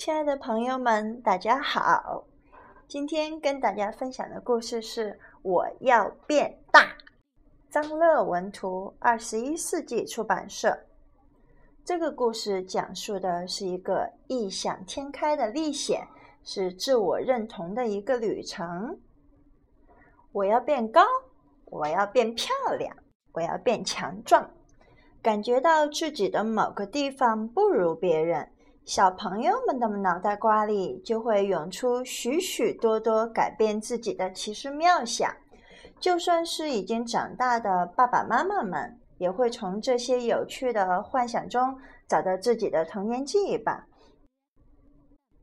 [0.00, 2.24] 亲爱的朋友们，大家好！
[2.88, 6.80] 今天跟大家分享的故事是《我要变大》，
[7.68, 10.86] 张乐文图，二十一世纪出版社。
[11.84, 16.08] 这个故事讲述的是一个异想天开的历险，
[16.42, 18.98] 是自我认同的一个旅程。
[20.32, 21.02] 我要变高，
[21.66, 22.48] 我要变漂
[22.78, 22.96] 亮，
[23.32, 24.48] 我要变强壮，
[25.20, 28.50] 感觉到自己的某个地方不如别人。
[28.84, 35.32] 小朋友们的脑袋瓜里就会涌出许许多多改变自己的奇思妙想，
[36.00, 41.78] 就算是已经长大的爸爸妈妈们，也会从这些有趣的幻想中
[42.08, 43.86] 找到自己的童年记忆吧。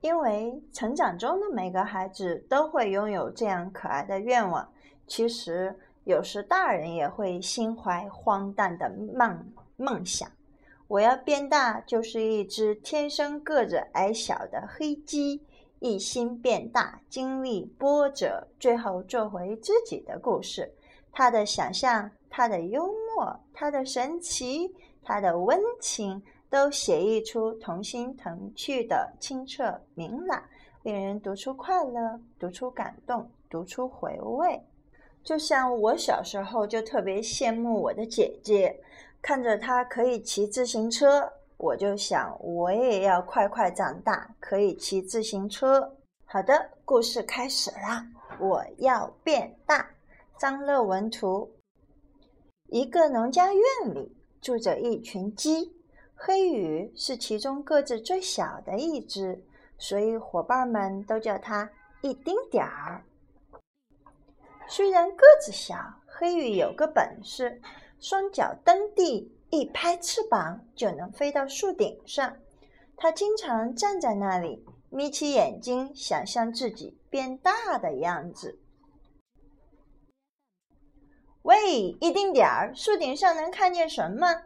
[0.00, 4.66] 因为成长中的每个孩子都会拥有这样可爱的愿望。
[5.06, 10.30] 其实，有时大人也会心怀荒诞的梦梦想。
[10.94, 15.42] 我要变大，就是一只天生个子矮小的黑鸡，
[15.80, 20.72] 一心变大，经历波折，最后做回自己的故事。
[21.10, 30.40] 他的想象，他的幽默，他的神奇，他的温情，都写意出童心童趣的清澈明朗，
[30.84, 34.62] 令人读出快乐，读出感动，读出回味。
[35.24, 38.78] 就像我小时候就特别羡慕我的姐姐。
[39.24, 45.96] 看着他可以骑自行车，我就想我也要快快长大，可以骑自行车。
[46.26, 48.06] 好的，故事开始啦！
[48.38, 49.88] 我要变大。
[50.36, 51.50] 张乐文图。
[52.68, 55.74] 一个农家院里住着一群鸡，
[56.14, 59.42] 黑羽是其中个子最小的一只，
[59.78, 61.70] 所以伙伴们都叫它
[62.02, 63.02] 一丁点儿。
[64.68, 65.74] 虽然个子小，
[66.06, 67.62] 黑羽有个本事。
[68.00, 72.36] 双脚蹬地，一拍翅膀就能飞到树顶上。
[72.96, 78.58] 它经常站在那里，眯起眼睛，想象自己变大的样子。
[81.42, 84.42] 喂，一丁点儿，树顶上能看见什么？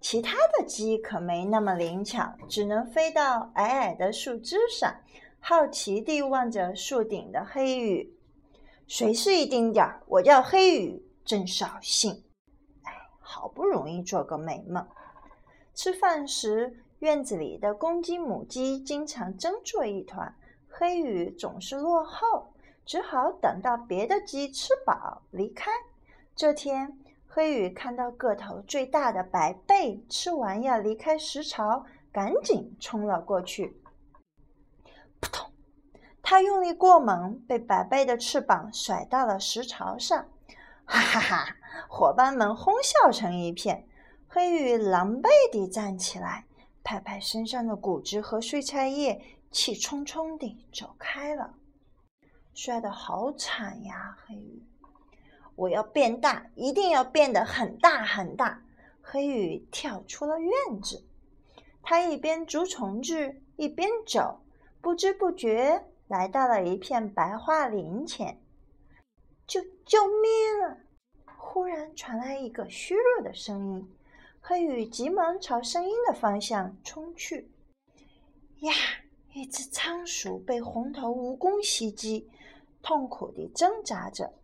[0.00, 4.94] 其他的鸡可没那么灵巧，只能飞到矮矮的树枝上，
[5.40, 8.14] 好奇地望着树顶的黑羽。
[8.86, 10.02] 谁是一丁点儿？
[10.06, 12.22] 我叫黑羽，真扫兴。
[13.36, 14.88] 好不容易做个美梦。
[15.74, 20.34] 吃饭时，院子里的公鸡、母鸡经常争做一团，
[20.70, 22.54] 黑羽总是落后，
[22.86, 25.70] 只好等到别的鸡吃饱离开。
[26.34, 33.78] 这天，黑羽看到个头最大的白背吃完要离开食槽，赶紧冲了过去。
[35.20, 35.52] 扑通！
[36.22, 40.26] 他用力过猛，被白背的翅膀甩到了食槽上。
[40.86, 41.56] 哈哈哈！
[41.88, 43.86] 伙伴们哄笑成一片。
[44.28, 46.44] 黑羽狼狈地站起来，
[46.82, 51.54] 拍拍身上的骨枝和碎菜叶，气冲冲地走开了。
[52.54, 54.62] 摔得好惨呀，黑羽！
[55.54, 58.62] 我要变大，一定要变得很大很大。
[59.00, 61.04] 黑羽跳出了院子，
[61.82, 64.40] 他一边逐虫子，一边走，
[64.80, 68.40] 不知不觉来到了一片白桦林前。
[69.46, 70.76] 救救命啊！
[71.56, 73.90] 忽然传来一个虚弱的声音，
[74.42, 77.50] 黑羽急忙朝声音的方向冲去。
[78.58, 78.74] 呀！
[79.32, 82.28] 一只仓鼠被红头蜈蚣袭击，
[82.82, 84.34] 痛苦地挣扎着。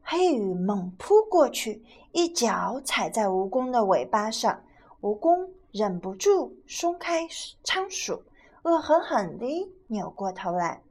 [0.00, 4.62] 黑羽猛扑过去，一脚踩在蜈蚣的尾巴上，
[5.00, 7.26] 蜈蚣忍不住松开
[7.64, 8.22] 仓鼠，
[8.62, 10.82] 恶狠狠地扭过头来。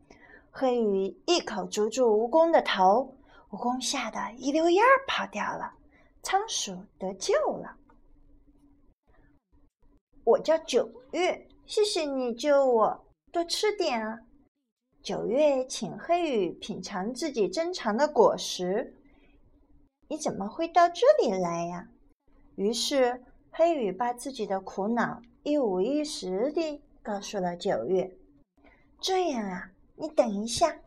[0.49, 3.15] 黑羽一口捉住蜈蚣的头，
[3.51, 5.73] 蜈蚣吓得一溜烟儿跑掉了，
[6.23, 7.77] 仓鼠得救了。
[10.23, 14.19] 我叫九月，谢谢你救我，多吃点啊！
[15.03, 18.95] 九月请黑羽品尝自己珍藏的果实。
[20.07, 21.89] 你怎么会到这里来呀？
[22.55, 28.15] 于是黑羽把自己的苦恼一五一十地告诉了九月。
[29.01, 29.71] 这样啊。
[29.95, 30.79] 你等一下，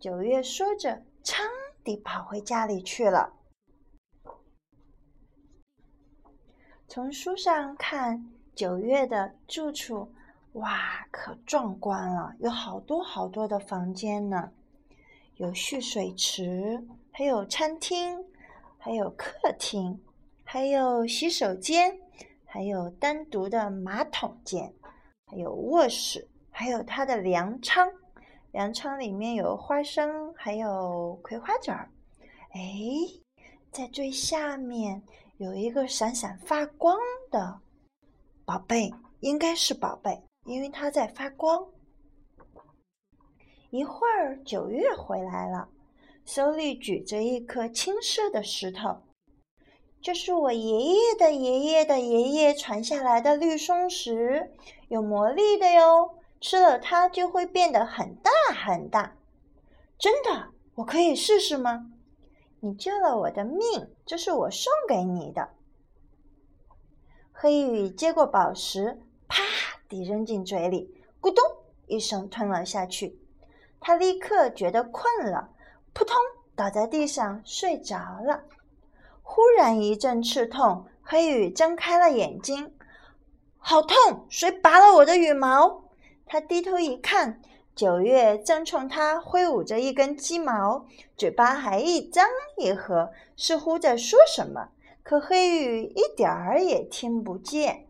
[0.00, 1.44] 九月说着，噌
[1.86, 3.32] 地跑回家里去了。
[6.88, 10.12] 从书上看，九月的住处，
[10.54, 14.52] 哇，可壮观了，有好多好多的房间呢，
[15.36, 18.24] 有蓄水池，还有餐厅，
[18.78, 20.00] 还有客厅，
[20.42, 22.00] 还有洗手间，
[22.44, 24.74] 还有单独的马桶间，
[25.26, 27.88] 还有卧室，还有他的粮仓。
[28.56, 31.90] 粮仓里面有花生，还有葵花籽儿。
[32.54, 32.58] 哎，
[33.70, 35.02] 在最下面
[35.36, 36.96] 有一个闪闪发光
[37.30, 37.60] 的
[38.46, 40.22] 宝贝，应该是宝贝。
[40.46, 41.66] 因为它在发光。
[43.68, 45.68] 一会儿，九月回来了，
[46.24, 49.02] 手里举着一颗青色的石头，
[50.00, 54.50] 这是我爷爷的爷爷的爷爷传下来的绿松石，
[54.88, 59.16] 有魔力的哟，吃了它就会变得很大很大。
[59.98, 61.90] 真的，我可以试试吗？
[62.60, 63.60] 你救了我的命，
[64.04, 65.50] 这是我送给你的。
[67.32, 69.42] 黑羽接过宝石，啪
[69.88, 71.44] 地扔进嘴里，咕咚
[71.86, 73.18] 一声吞了下去。
[73.78, 75.50] 他立刻觉得困了，
[75.92, 76.16] 扑通
[76.54, 77.96] 倒在地上睡着
[78.26, 78.44] 了。
[79.22, 82.74] 忽然一阵刺痛，黑羽睁开了眼睛，
[83.58, 84.26] 好痛！
[84.28, 85.84] 谁拔了我的羽毛？
[86.26, 87.40] 他低头一看，
[87.74, 90.84] 九月正冲他挥舞着一根鸡毛，
[91.16, 92.26] 嘴巴还一张
[92.56, 94.70] 一合，似乎在说什么。
[95.04, 97.86] 可黑羽一点儿也听不见，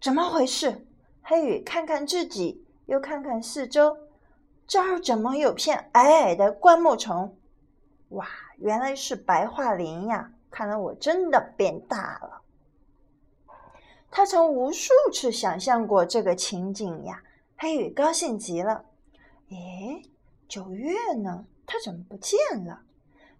[0.00, 0.86] 怎么回事？
[1.22, 3.96] 黑羽看看自己，又看看四周，
[4.64, 7.36] 这儿怎么有片矮矮的灌木丛？
[8.10, 8.28] 哇，
[8.58, 10.30] 原来是白桦林呀！
[10.52, 12.39] 看来我真的变大了。
[14.10, 17.22] 他曾无数次想象过这个情景呀。
[17.56, 18.84] 黑羽高兴极了。
[19.50, 20.02] 诶，
[20.48, 21.44] 九月呢？
[21.66, 22.80] 他怎么不见了？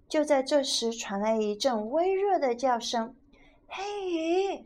[0.09, 3.15] 就在这时，传来一阵微弱的叫声
[3.67, 4.65] ：“黑羽！”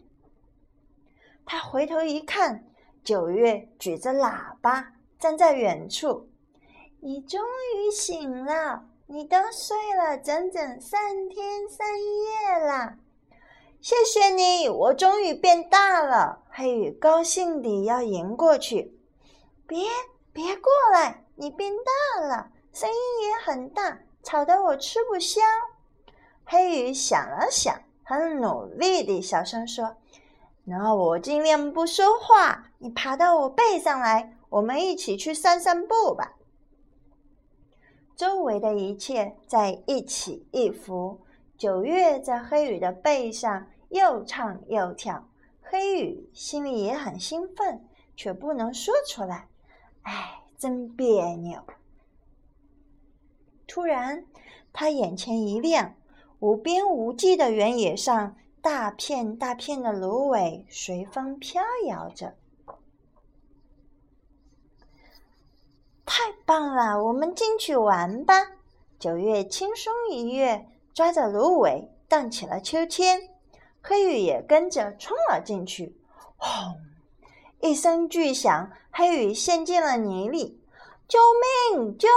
[1.46, 2.64] 他回头一看，
[3.02, 6.28] 九月举着喇叭站在远处。
[7.00, 7.40] “你终
[7.76, 8.86] 于醒了！
[9.06, 12.96] 你都睡了整整三天三夜了。”
[13.84, 16.38] 谢谢你，我终于变大了。
[16.48, 18.98] 黑羽高兴地要迎过去。
[19.68, 19.84] “别
[20.32, 21.26] 别过来！
[21.34, 21.70] 你变
[22.16, 22.96] 大了，声音
[23.28, 25.42] 也很大。”吵得我吃不消。
[26.46, 29.96] 黑羽想了想，很努力地小声说
[30.64, 32.70] ：“那我尽量不说话。
[32.78, 36.36] 你爬到我背上来，我们一起去散散步吧。”
[38.16, 41.20] 周围的一切在一起一伏。
[41.58, 45.28] 九月在黑羽的背上又唱又跳，
[45.62, 49.46] 黑羽心里也很兴奋，却不能说出来。
[50.02, 51.62] 哎，真别扭。
[53.68, 54.26] 突然，
[54.72, 55.94] 他眼前一亮，
[56.40, 62.34] 无边无际的原野上，大片大片的芦苇随风飘摇着。
[66.04, 68.34] 太棒了，我们进去玩吧！
[68.98, 73.32] 九月轻松一跃，抓着芦苇荡起了秋千。
[73.86, 75.94] 黑羽也跟着冲了进去。
[76.38, 76.80] 轰！
[77.60, 80.58] 一声巨响，黑羽陷进了泥里。
[81.06, 81.18] 救
[81.76, 81.98] 命！
[81.98, 82.08] 救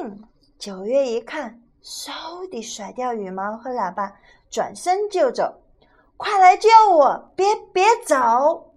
[0.00, 0.24] 命！
[0.58, 4.16] 九月一看，嗖地甩掉羽毛和喇叭，
[4.50, 5.60] 转身就走。
[6.16, 7.30] 快来救我！
[7.36, 8.72] 别别走！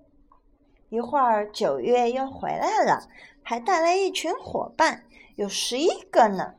[0.90, 3.08] 一会儿，九月又回来了，
[3.42, 5.06] 还带来一群伙伴，
[5.36, 6.56] 有十一个呢。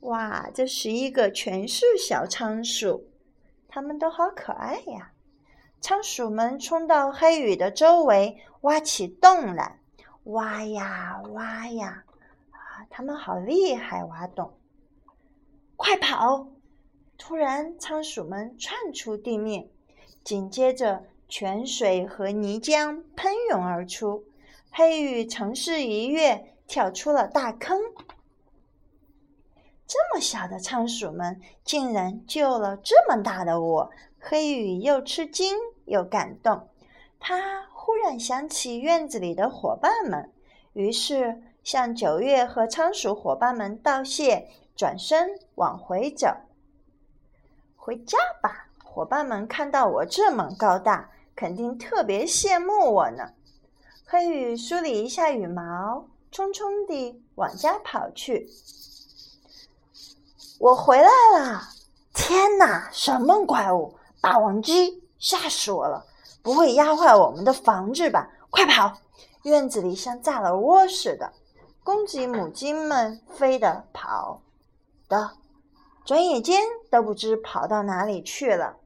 [0.00, 3.04] 哇，这十一个全是小仓鼠，
[3.76, 5.12] 它们都好可爱呀！
[5.82, 9.80] 仓鼠们冲到黑羽的周围，挖起洞来，
[10.24, 12.04] 挖呀挖呀。
[12.88, 14.54] 他们好厉害，挖洞！
[15.76, 16.46] 快跑！
[17.18, 19.68] 突然，仓鼠们窜出地面，
[20.24, 24.24] 紧接着，泉水和泥浆喷涌而出。
[24.72, 27.78] 黑羽乘势一跃，跳出了大坑。
[29.86, 33.90] 这么小的仓鼠们，竟然救了这么大的我！
[34.18, 36.68] 黑羽又吃惊又感动。
[37.20, 40.30] 他忽然想起院子里的伙伴们，
[40.72, 41.42] 于是。
[41.66, 46.28] 向九月和仓鼠伙伴们道谢，转身往回走。
[47.74, 53.32] 回家吧，伙伴们看到我这么高大，肯定特别羡慕我呢。
[54.04, 58.48] 黑羽梳理一下羽毛，匆匆地往家跑去。
[60.58, 61.60] 我回来了！
[62.14, 63.94] 天哪，什么怪物？
[64.22, 65.02] 霸王鸡！
[65.18, 66.04] 吓死我了！
[66.42, 68.26] 不会压坏我们的房子吧？
[68.48, 68.96] 快跑！
[69.42, 71.30] 院子里像炸了窝似的。
[71.84, 74.40] 公鸡、母鸡们飞的、跑
[75.08, 75.32] 的，
[76.04, 78.76] 转眼间都不知跑到哪里去了。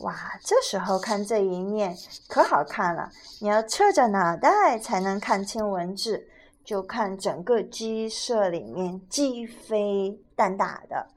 [0.00, 0.14] 哇，
[0.44, 1.96] 这时候看这一面
[2.28, 3.10] 可好看了！
[3.40, 6.28] 你要侧着脑袋才能看清文字，
[6.64, 11.08] 就看整个鸡舍里面鸡飞蛋打的，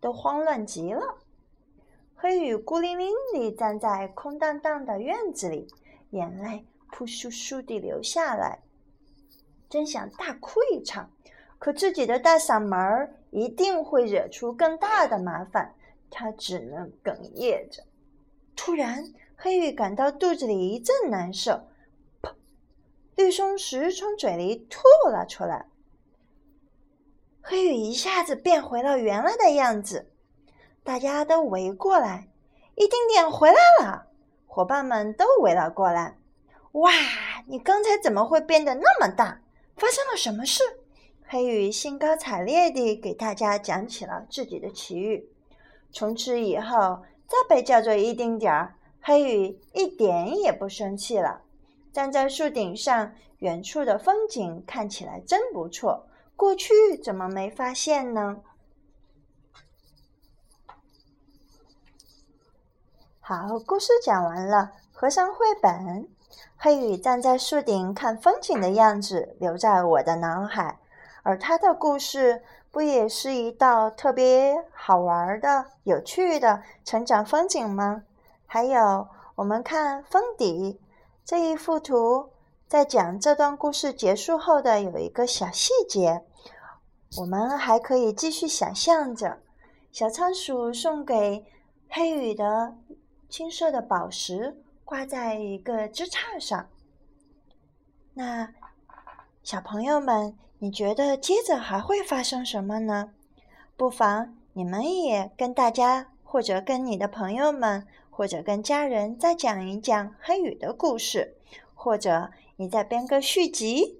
[0.00, 1.18] 都慌乱极了。
[2.14, 5.66] 黑羽孤零零地站在空荡荡的院子里，
[6.10, 8.60] 眼泪扑簌簌地流下来。
[9.68, 11.10] 真想大哭一场，
[11.58, 15.74] 可自己的大嗓门儿一定会惹出更大的麻烦，
[16.10, 17.82] 他只能哽咽着。
[18.54, 21.60] 突然，黑羽感到肚子里一阵难受，
[23.16, 25.66] 绿松石从嘴里吐了出来。
[27.40, 30.10] 黑羽一下子变回了原来的样子，
[30.82, 32.28] 大家都围过来。
[32.74, 34.06] 一丁点回来了，
[34.46, 36.16] 伙伴们都围了过来。
[36.72, 36.90] 哇，
[37.46, 39.40] 你刚才怎么会变得那么大？
[39.76, 40.62] 发生了什么事？
[41.26, 45.28] 黑羽兴高采烈地给大家讲起了自己的奇遇。
[45.92, 51.42] 从此以后，再被叫做一丁点儿，黑羽一点也不生气了。
[51.94, 56.08] 站在树顶上，远处的风景看起来真不错。
[56.34, 58.38] 过去怎么没发现呢？
[63.20, 64.72] 好，故事讲完了。
[64.92, 66.08] 合上绘本，
[66.56, 70.80] 黑羽站在树顶看风景的样子留在我的脑海。
[71.22, 78.02] 而他的故事不也是一道特别好玩的、有趣的成长风景吗？
[78.46, 80.80] 还有，我们看封底
[81.24, 82.30] 这一幅图。
[82.66, 86.24] 在讲这段故事结束后的有一个小细节，
[87.18, 89.38] 我们还可以继续想象着
[89.92, 91.44] 小仓鼠送给
[91.88, 92.74] 黑羽的
[93.28, 96.66] 青色的宝石挂在一个枝杈上。
[98.14, 98.52] 那
[99.42, 103.10] 小朋友们，你觉得接着还会发生什么呢？
[103.76, 111.36] 不妨你们也跟大家，或者跟你的朋友们，或者跟家人再讲一讲黑羽的故事，
[111.74, 112.30] 或者。
[112.56, 113.98] 你再编个续集，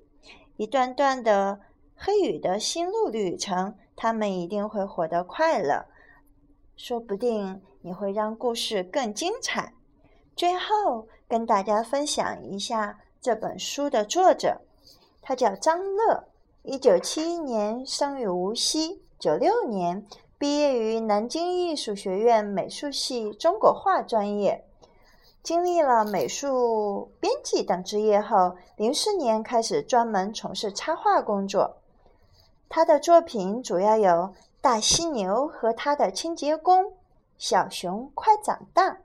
[0.59, 1.59] 一段段的
[1.97, 5.87] 黑羽的心路旅程，他们一定会活得快乐。
[6.76, 9.75] 说不定你会让故事更精彩。
[10.37, 14.61] 最后跟大家分享一下这本书的作者，
[15.21, 16.28] 他叫张乐，
[16.62, 20.06] 一九七一年生于无锡，九六年
[20.44, 24.62] 毕业于南京艺术学院美术系中国画专业。
[25.42, 31.78] 经历了美术编辑等职业后，零四年开始专门从事插画工作。
[32.68, 34.10] 他的作品主要有
[34.60, 36.82] 《大犀牛和他的清洁工》
[37.38, 38.90] 《小熊快长大》《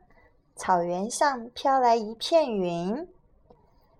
[0.57, 2.93] 草原上飘来一片云》。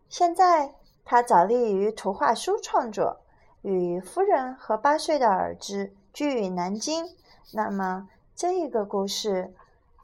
[0.09, 3.21] 现在他着力于图画书创作，
[3.61, 7.05] 与夫人和八岁的儿子居于南京。
[7.53, 9.53] 那么这个故事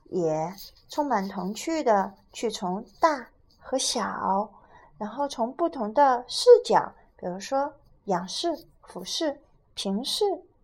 [0.10, 0.54] 也。
[0.88, 3.28] 充满童趣的去从大
[3.60, 4.50] 和小，
[4.98, 7.74] 然后从不同的视角，比如说
[8.06, 9.42] 仰视、俯视、
[9.74, 10.24] 平视、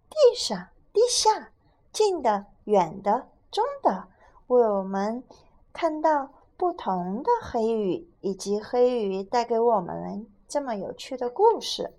[0.09, 1.49] 地上、地下、
[1.91, 4.07] 近的、远的、中的，
[4.47, 5.21] 为我们
[5.73, 11.93] 看到不同的黑鱼以及黑鱼带给我们这么有趣的故事。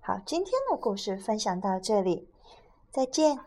[0.00, 2.30] 好，今天的故事分享到这里，
[2.90, 3.40] 再见。